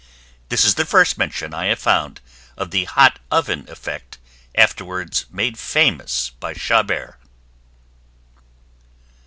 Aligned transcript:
This 0.49 0.65
is 0.65 0.73
the 0.73 0.85
first 0.87 1.19
mention 1.19 1.53
I 1.53 1.65
have 1.65 1.77
found 1.77 2.21
of 2.57 2.71
the 2.71 2.85
hot 2.85 3.19
oven 3.29 3.69
effect 3.69 4.17
afterwards 4.55 5.25
made 5.29 5.59
famous 5.59 6.31
by 6.39 6.55
Chabert. 6.55 7.19